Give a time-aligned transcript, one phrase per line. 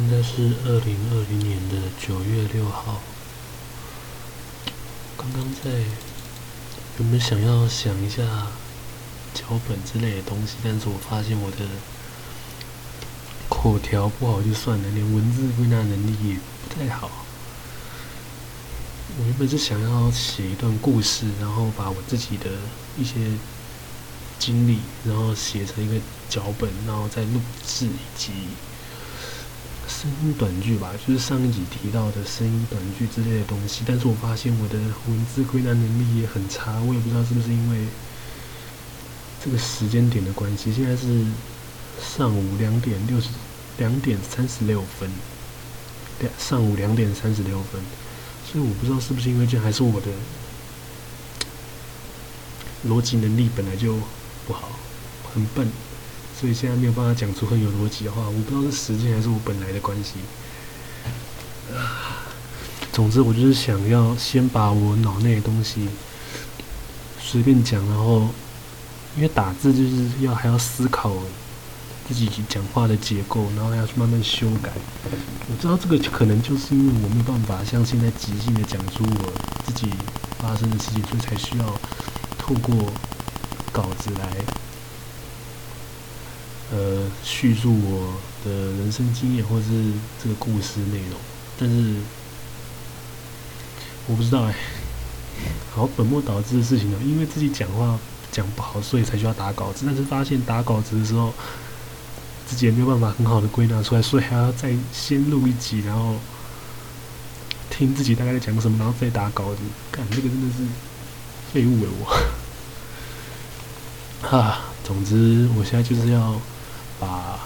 [0.00, 3.02] 现在是二零二零年的九月六号。
[5.14, 5.70] 刚刚在
[6.98, 8.22] 原本想要想一下
[9.34, 11.58] 脚本之类的东西，但是我发现我的
[13.50, 17.10] 口条不好就算了，连文字归纳能力也不太好。
[19.18, 22.48] 我原本是想要写一段故事，然后把我自己的
[22.96, 23.16] 一些
[24.38, 28.32] 经历，然后写成一个脚本，然后再录制以及。
[30.00, 33.82] 声音短剧吧，就是上一集提到的声音短剧之类的东西。
[33.86, 37.84] 但是我发现我的文字归纳能力也很差，我也不知道是不是因为
[39.44, 40.72] 这个时间点的关系。
[40.72, 41.22] 现在是
[42.00, 43.28] 上午两点六十
[43.76, 45.10] 两点三十六分，
[46.20, 47.78] 两上午两点三十六分，
[48.50, 50.06] 所以我不知道是不是因为这，还是我的
[52.88, 53.98] 逻辑能力本来就
[54.46, 54.70] 不好，
[55.34, 55.70] 很笨。
[56.40, 60.14] 所以现在没有办法讲出很有逻辑的话，我不知道是时间还是我本来的关系。
[62.90, 65.86] 总之，我就是想要先把我脑内的东西
[67.22, 68.28] 随便讲，然后
[69.16, 71.12] 因为打字就是要还要思考
[72.08, 74.72] 自己讲话的结构，然后还要去慢慢修改。
[75.50, 79.32] 我知道这个可能就是因为我没有办法像现在即兴的讲出我
[79.66, 79.90] 自己
[80.38, 81.78] 发生的事情，所以才需要
[82.38, 82.74] 透过
[83.70, 84.26] 稿子来。
[86.72, 89.90] 呃，叙述我的人生经验，或者是
[90.22, 91.18] 这个故事内容，
[91.58, 91.96] 但是
[94.06, 94.54] 我不知道哎、
[95.74, 97.98] 好本末倒置的事情呢，因为自己讲话
[98.30, 99.82] 讲不好，所以才需要打稿子。
[99.84, 101.34] 但是发现打稿子的时候，
[102.46, 106.14] 自己也没有办法很好的归纳出来，所以还要再先录一集，然后
[107.68, 109.60] 听自己大概在讲什么，然后再打稿子。
[109.90, 110.62] 干，这个真的是
[111.52, 112.16] 废物了我。
[114.30, 116.40] 哈，总之我现在就是要。
[117.00, 117.40] 把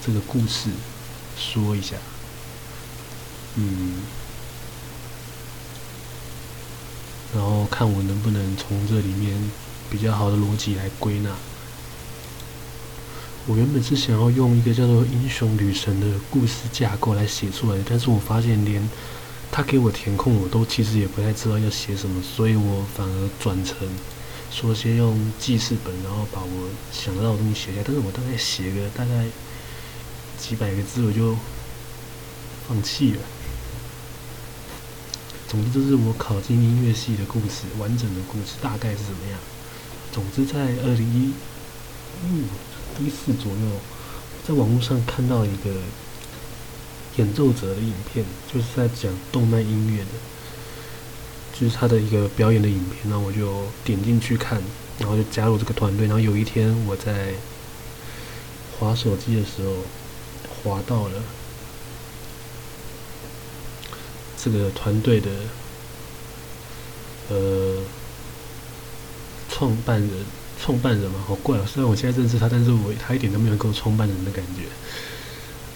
[0.00, 0.70] 这个故事
[1.36, 1.96] 说一下，
[3.56, 3.96] 嗯，
[7.34, 9.36] 然后看我能不能从这里面
[9.90, 11.30] 比较好的逻辑来归纳。
[13.46, 18.88] 我原本是想要用一个叫做《英雄旅程》的故事架构来写出来，但是我发现连
[19.50, 23.76] 他给我填空，我都其实也不太知道要写什么，所以我反而转成。
[24.50, 27.82] 说先用记事本，然后把我想到的东西写下。
[27.84, 29.26] 但是我大概写个大概
[30.38, 31.36] 几百个字，我就
[32.66, 33.20] 放弃了。
[35.46, 39.38] 总之，这是我考进音乐系的故事，完整的故事大概是怎么样？
[40.12, 41.32] 总之，在二零一
[42.26, 42.44] 五
[43.02, 43.80] 一四左右，
[44.46, 45.70] 在网络上看到一个
[47.16, 50.10] 演奏者的影片，就是在讲动漫音乐的。
[51.60, 54.62] 就是他的一个表演的影片，然后我就点进去看，
[55.00, 56.06] 然后就加入这个团队。
[56.06, 57.34] 然后有一天我在
[58.78, 59.82] 滑手机的时候，
[60.62, 61.20] 滑到了
[64.36, 65.30] 这个团队的
[67.30, 67.82] 呃
[69.48, 70.10] 创办人，
[70.60, 71.64] 创办人嘛，好怪哦！
[71.66, 74.62] 虽然我现在认识他，但是我他一点都没有跟我创办人的感觉。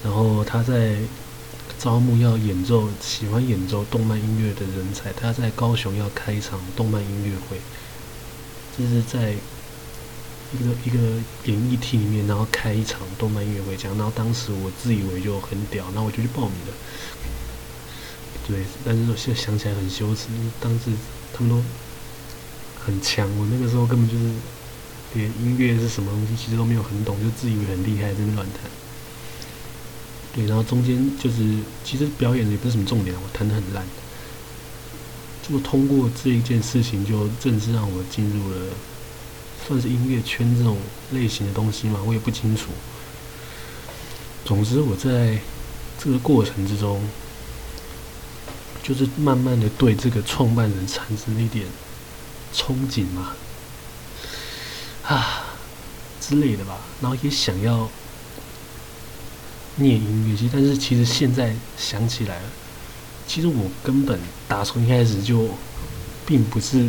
[0.01, 0.95] 然后他在。
[1.83, 7.59] 招募要演奏喜欢演奏动漫音乐的人才，他在高雄要开一场动漫音乐会，
[8.77, 9.31] 就是在
[10.53, 10.97] 一个一个
[11.43, 13.97] 演艺厅里面，然后开一场动漫音乐会这样。
[13.97, 16.73] 然后当时我自以为就很屌，然后我就去报名了。
[18.47, 20.85] 对，但是我现在想起来很羞耻，因为当时
[21.33, 21.61] 他们都
[22.79, 24.31] 很强，我那个时候根本就是
[25.15, 28.71] 连音乐是什么东西其实都没有很懂，就自以为很厉害，在那乱弹。
[30.35, 31.43] 对，然后中间就是
[31.83, 33.85] 其实表演也不是什么重点，我弹得很烂。
[35.47, 38.73] 就通过这一件事情，就正式让我进入了
[39.67, 40.77] 算是音乐圈这种
[41.11, 42.69] 类型的东西嘛，我也不清楚。
[44.43, 45.37] 总之，我在
[46.03, 46.99] 这个过程之中，
[48.81, 51.67] 就是慢慢的对这个创办人产生了一点
[52.55, 53.35] 憧憬嘛，
[55.03, 55.45] 啊
[56.19, 57.87] 之类的吧，然后也想要。
[59.75, 62.49] 念音乐系，但是其实现在想起来了，
[63.27, 65.49] 其实我根本打从一开始就，
[66.25, 66.87] 并不是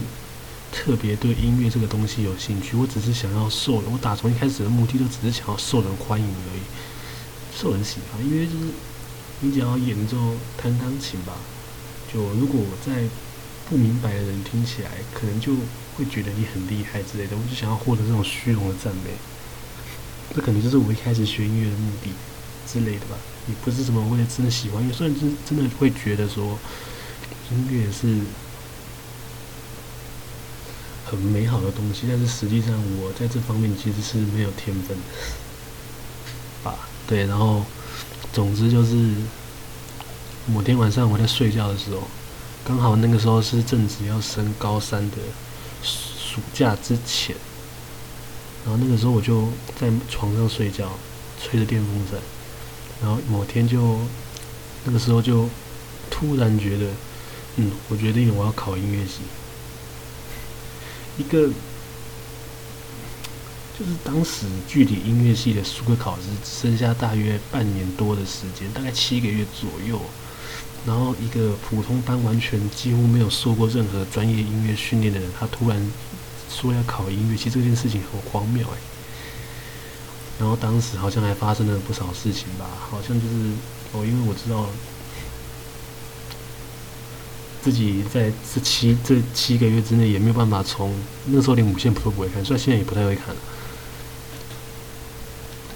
[0.71, 2.77] 特别对音乐这个东西有兴趣。
[2.77, 6.61] 我只是想要受人，我打从一开始的目的都只是想要受人欢迎而已，
[7.59, 8.23] 受人喜欢。
[8.23, 8.65] 因为就是
[9.41, 10.17] 你只要演奏
[10.59, 11.33] 弹钢琴吧，
[12.13, 13.05] 就如果在
[13.71, 15.55] 不明白的人听起来，可能就
[15.97, 17.35] 会觉得你很厉害之类的。
[17.35, 19.11] 我就想要获得这种虚荣的赞美，
[20.35, 22.11] 这可能就是我一开始学音乐的目的。
[22.67, 23.17] 之类的吧，
[23.49, 26.59] 也不是什么为了真的喜欢，因为虽然真真的会觉得说
[27.51, 28.21] 音乐是
[31.05, 35.05] 很美好的东西，但是实际上我在这方面其实是没有天分的
[36.63, 36.79] 吧。
[37.07, 37.63] 对，然后
[38.33, 39.15] 总之就是
[40.47, 42.09] 某天晚上我在睡觉的时候，
[42.65, 45.17] 刚好那个时候是正值要升高三的
[45.83, 47.37] 暑假之前，
[48.65, 50.91] 然后那个时候我就在床上睡觉，
[51.41, 52.19] 吹着电风扇，
[53.01, 53.99] 然后某天就
[54.85, 55.49] 那个时候就
[56.11, 56.87] 突然觉得，
[57.57, 59.21] 嗯，我决定我要考音乐系，
[61.19, 61.51] 一个。
[63.77, 70.01] 就是当时具体音乐系的术科考试剩下大约半年多的时间，大概七个月左右。
[70.87, 75.91] 然后一个普通班完全几乎没有受过任何专业音乐训练的人，他突然
[76.49, 78.79] 说要考音乐，其实这件事情很荒谬哎。
[80.39, 83.35] 然后当时好像还发生了不少事情吧，好像就是
[83.93, 84.67] 哦，因为我知道
[87.63, 90.95] 自己在这七这七个月之内也没有办法从
[91.27, 93.37] 那时候连五线谱都不会看，虽然现在也不太会看了。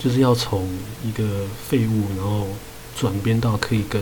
[0.00, 0.68] 就是要从
[1.04, 2.46] 一个废物，然后
[2.96, 4.00] 转变到可以跟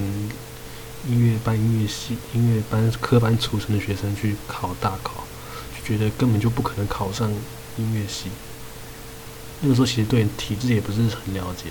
[1.08, 5.24] 音乐班、音乐系、音乐班科班出身的学生去考大考，
[5.74, 7.30] 就觉得根本就不可能考上
[7.78, 8.28] 音乐系。
[9.60, 11.70] 那个时候其实对体制也不是很了解，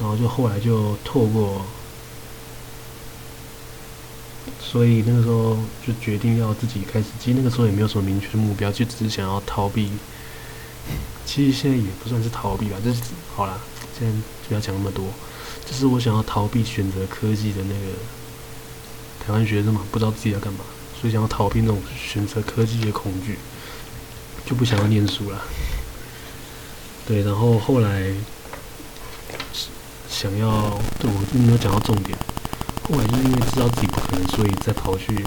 [0.00, 1.64] 然后就后来就透过，
[4.60, 7.06] 所以那个时候就决定要自己开始。
[7.20, 9.90] 其实那个时候也没有什么明确的目标，就只是想要逃避。
[11.24, 13.00] 其实现在也不算是逃避吧，就是
[13.34, 13.58] 好啦，
[13.98, 14.12] 现在
[14.46, 15.06] 不要讲那么多，
[15.64, 17.96] 就是我想要逃避选择科技的那个
[19.24, 20.60] 台湾学生嘛，不知道自己要干嘛，
[21.00, 23.38] 所以想要逃避那种选择科技的恐惧，
[24.44, 25.40] 就不想要念书了。
[27.06, 28.12] 对，然后后来
[30.08, 32.18] 想要，对，我并没有讲到重点，
[32.88, 35.24] 后来就是因为知道自己不可能，所以再跑去，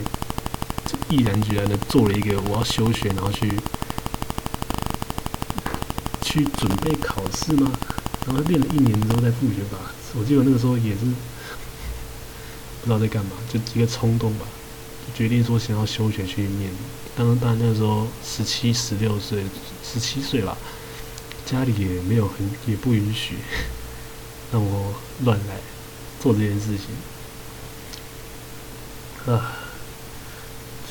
[1.10, 3.52] 毅然决然的做了一个我要休学，然后去。
[6.22, 7.72] 去准备考试吗？
[8.28, 9.80] 然后练了一年之后再复学吧。
[10.14, 14.46] 我记得那个时候也是不知道在干嘛，就一个冲动吧，
[15.08, 16.70] 就决定说想要休学去念。
[17.16, 19.46] 当然，当然那时候十七、十六岁，
[19.82, 20.56] 十七岁吧，
[21.48, 23.38] 家里也没有很也不允许
[24.52, 25.56] 让我乱来
[26.20, 26.86] 做这件事情
[29.34, 29.58] 啊。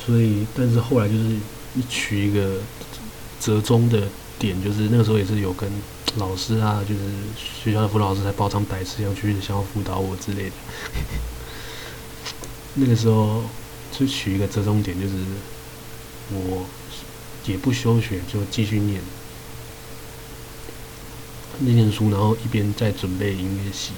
[0.05, 1.37] 所以，但是后来就是
[1.75, 2.57] 一取一个
[3.39, 4.09] 折中的。
[4.39, 5.67] 点就是那个时候也是有跟
[6.17, 7.01] 老师啊，就是
[7.35, 10.55] 学校的辅导老师在包场摆事，要去想要辅导我之类的。
[12.77, 13.45] 那个时候
[13.91, 15.15] 就取一个折中点，就是
[16.29, 16.63] 我
[17.47, 19.01] 也不休学，就继续念
[21.59, 23.91] 念念书，然后一边在准备音乐系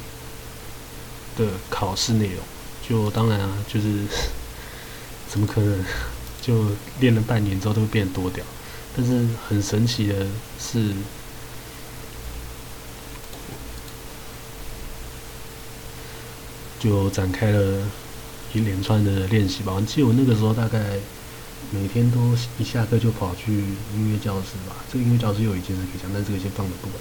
[1.37, 2.37] 的考试内容。
[2.87, 3.87] 就当然啊，就是
[5.29, 5.85] 怎么可能
[6.41, 6.65] 就
[6.99, 8.43] 练了半年之后都会变多屌？
[8.97, 10.25] 但是很神奇的
[10.59, 10.93] 是，
[16.79, 17.87] 就展开了
[18.53, 19.73] 一连串的练习吧。
[19.73, 20.97] 我记得我那个时候大概
[21.71, 23.53] 每天都一下课就跑去
[23.93, 24.75] 音乐教室吧。
[24.91, 26.99] 这个音乐教室有一件事可以讲，但这个先放着不管。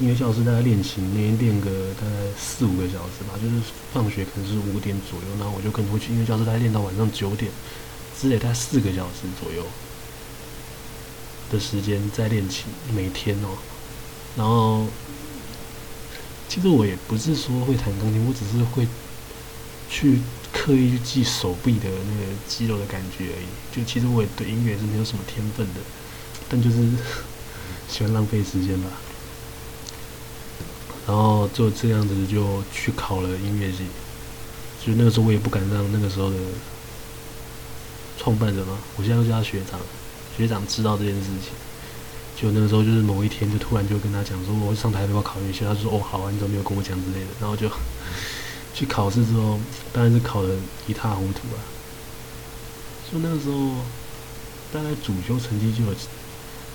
[0.00, 3.38] 音乐教室大概练琴，每天练个大概四五个小时吧。
[3.40, 3.62] 就是
[3.92, 7.50] 放学可能是五点左右，然后我就跟回去音乐教室，大概练到晚上九点，
[8.20, 9.64] 之类，大概四个小时左右。
[11.52, 13.56] 的时间在练琴，每天哦，
[14.36, 14.86] 然后
[16.48, 18.88] 其实我也不是说会弹钢琴，我只是会
[19.88, 20.18] 去
[20.52, 23.46] 刻意去记手臂的那个肌肉的感觉而已。
[23.76, 25.80] 就其实我也对音乐是没有什么天分的，
[26.48, 26.78] 但就是
[27.88, 28.90] 喜欢浪费时间吧。
[31.06, 33.86] 然后就这样子就去考了音乐系，
[34.84, 36.36] 就那个时候我也不敢让那个时候的
[38.18, 39.78] 创办人嘛，我现在叫他学长。
[40.36, 41.52] 学长知道这件事情，
[42.34, 47.70] 就那个时候就是某一天，就突然就跟他讲说，我上台北要考音乐系，他说哦好啊，你怎么没有跟我讲之类的，然后就
[48.74, 49.60] 去考试之后，
[49.92, 50.56] 当然是考得
[50.88, 51.62] 一塌糊涂啊。
[53.12, 53.76] 就那个时候，
[54.72, 55.94] 大概主修成绩就有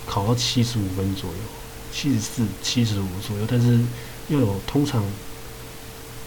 [0.08, 1.38] 考到七十五分左右，
[1.92, 3.78] 七十四、七十五左右，但是
[4.30, 5.04] 要有通常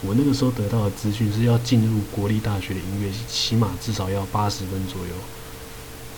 [0.02, 5.12] 我那个时候得到的资讯是要进入国立大学的音乐系，起码至少要八十分左右。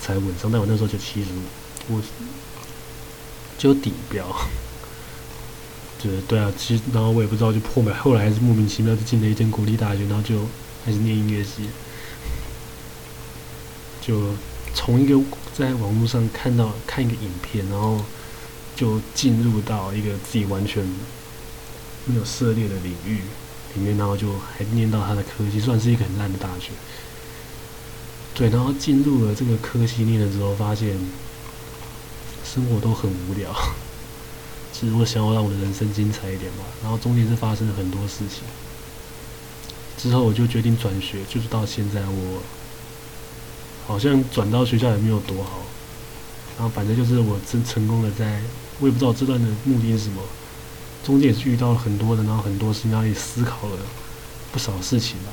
[0.00, 2.02] 才稳上，但我那时候就七十五，我
[3.56, 4.26] 就底标，
[6.02, 10.40] 对 对啊，其实然后我也不知道就破百，后来还是莫名其妙就进了一间国立大学，然后就
[10.84, 11.70] 开始念音乐系，
[14.02, 14.34] 就
[14.74, 15.18] 从一个
[15.54, 18.04] 在网络上看到看一个影片，然后
[18.76, 20.86] 就进入到一个自己完全
[22.06, 23.20] 没有涉猎的领域
[23.74, 26.70] 里面，然后就还念到他的科技，算是一个很烂的大学。
[28.34, 30.98] 对，然后进入了这个科系念了之后，发现
[32.44, 33.54] 生活都很无聊，
[34.72, 36.64] 其实我想要让我的人生精彩一点吧。
[36.82, 38.42] 然后中间是发生了很多事情，
[39.96, 42.42] 之后我就决定转学，就是到现在我
[43.86, 45.60] 好像转到学校也没有多好。
[46.56, 48.40] 然后反正就是我真成功的在，
[48.80, 50.20] 我也不知道这段的目的是什么。
[51.04, 53.76] 中间也是遇到了很多人，然后很多事情，然后也思考了
[54.50, 55.30] 不少事情吧。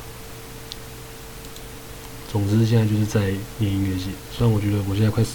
[2.30, 5.30] 总之现在就是在念音乐系，虽然我觉得我现在快死，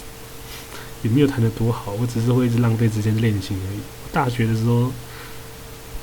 [1.04, 3.80] 也没有弹得多好，我只是会一直浪费时间练琴而已。
[4.12, 4.92] 大学的时候，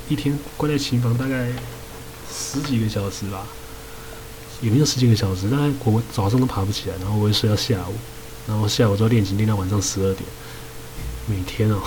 [0.08, 1.50] 一天关在琴房大概
[2.32, 3.46] 十几个小时吧，
[4.60, 7.94] 也没有十几个小时，大概我早上都爬不起来，然后我会睡到下午，
[8.46, 10.28] 然后下午之后练琴练到晚上十二点，
[11.26, 11.80] 每天哦，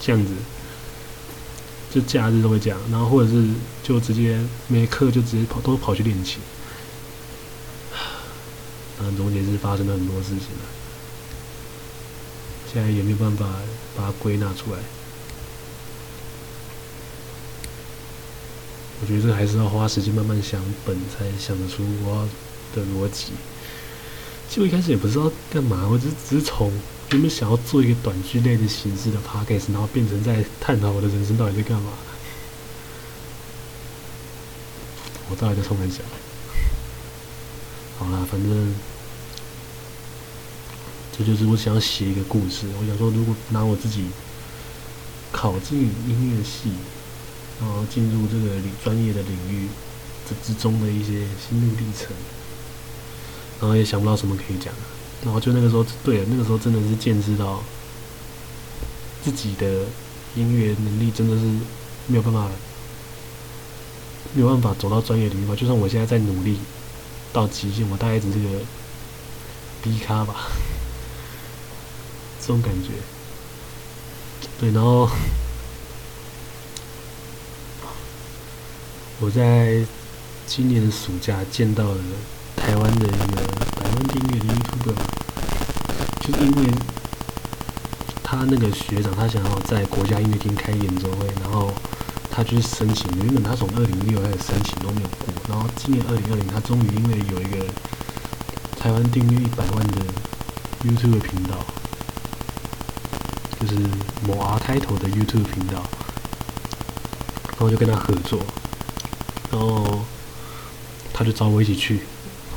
[0.00, 0.32] 这样子，
[1.94, 3.46] 就假日都会这样，然后或者是
[3.84, 4.36] 就直接
[4.66, 6.40] 没课就直接跑都跑去练琴，
[8.98, 10.64] 嗯，中间是发生了很多事情了。
[12.72, 13.46] 现在也没有办法
[13.96, 14.78] 把它归纳出来。
[19.00, 22.28] 我觉得这还是要花时间慢慢想本，才想得出我
[22.74, 23.26] 的逻辑。
[24.48, 26.72] 其实我一开始也不知道干嘛，我只是只是从
[27.14, 31.92] 原本想要做一个短剧类的形式的 podcast，然后变成在探讨我的人生到底在干嘛。
[35.30, 36.04] 我到底在冲哪想？
[38.00, 38.74] 好啦，反正。
[41.16, 42.66] 这就是我想要写一个故事。
[42.80, 44.06] 我想说，如果拿我自己
[45.30, 46.72] 考进音乐系，
[47.60, 49.68] 然后进入这个专业的领域
[50.28, 52.08] 这之中的一些心路历程，
[53.60, 54.74] 然后也想不到什么可以讲。
[55.24, 57.62] 然后就那个时候，对，那个时候真的是见识到
[59.22, 59.86] 自己的
[60.36, 61.42] 音乐能力真的是
[62.06, 62.48] 没有办法，
[64.34, 65.56] 没有办法走到专业领域吧。
[65.56, 66.58] 就算我现在在努力
[67.32, 68.48] 到极限，我大概只是个
[69.82, 70.46] B 咖吧。
[72.40, 72.90] 这种感觉，
[74.60, 75.08] 对，然后
[79.18, 79.82] 我在
[80.46, 81.96] 今年暑假见到了
[82.54, 83.63] 台湾的一个
[83.94, 84.92] 台湾订阅的 YouTube，
[86.20, 86.72] 就是因为
[88.24, 91.72] 他那个学长，他想要在国家音乐厅开演奏会，然后
[92.28, 97.64] 他去申请，原本他从二零一六开始申请都没有过，然后今年二零二零，他终于因为有一个
[98.80, 100.02] 台湾订阅一百万的
[100.82, 101.54] YouTube 频道。
[103.60, 103.76] 就是
[104.26, 105.80] 某 R 开头的 YouTube 频道，
[107.52, 108.40] 然后就跟他合作，
[109.52, 110.02] 然后
[111.14, 112.00] 他就找我一起去，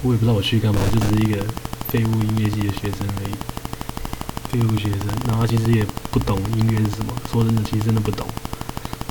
[0.03, 1.43] 我也不知道我去干嘛，就只是一个
[1.89, 3.33] 废物音乐系的学生而已，
[4.51, 8.27] 废物学生，然后其实也不懂音乐是什么，说真的，其实真的不懂，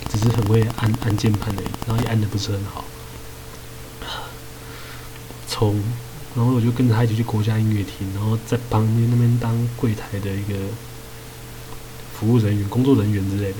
[0.08, 2.84] 只是很会按按键盘而已，然后也按得不是很好。
[5.48, 5.82] 从，
[6.34, 10.54] 然后我就跟着他一起去国家音乐厅，然后在旁边那边当柜台的一个。
[12.18, 13.58] 服务人员、工作人员之类的，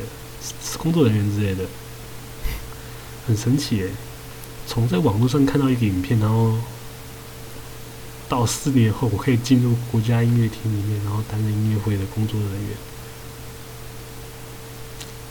[0.78, 1.62] 工作人员之类的，
[3.26, 3.90] 很神奇诶。
[4.66, 6.54] 从在网络上看到一个影片，然后
[8.28, 12.70] 到四年后，我可以进入国家音乐厅里面，然后担任音乐会的工作人员。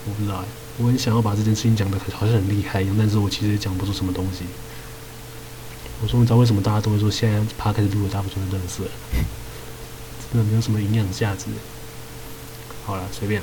[0.07, 0.45] 我不知道诶，
[0.77, 4.45] 我很想要把这件事情讲得好像很厉害一样，但是我其实也讲不出什么东西。
[6.01, 8.87] 我说，你知道为什么大家都会说现在趴开始录的大部分都是垃圾，
[10.31, 11.45] 真的没有什么营养价值。
[12.85, 13.41] 好了，随便。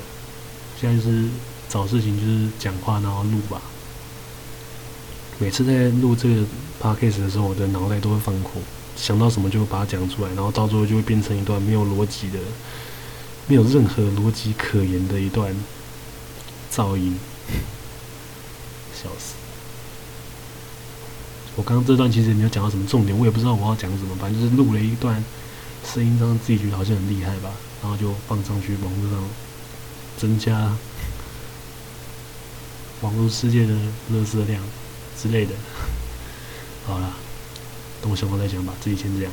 [0.79, 1.27] 现在就是
[1.67, 3.61] 找事情，就是讲话，然后录吧。
[5.39, 6.43] 每次在录这个
[6.81, 8.61] podcast 的时候，我的脑袋都会放空，
[8.95, 12.39] 想到什么就把它讲出来，然后到最后就会变成一段没有逻辑的、
[13.47, 15.55] 没有任何逻辑可言的一段
[16.71, 17.17] 噪音。
[18.95, 19.33] 笑死！
[21.55, 25.23] 我刚刚这段其实也没有讲到什么重点，我也不知道我要讲什么，反正就是录了一段
[25.85, 27.51] 声音，让自己觉得好像很厉害吧。
[27.81, 29.23] 然后就放上去网络上，
[30.17, 30.73] 增加
[33.01, 33.73] 网络世界的
[34.09, 34.63] 热色量
[35.21, 35.51] 之类的。
[36.87, 37.13] 好了，
[38.03, 39.31] 等我想完再讲吧，自己先这样。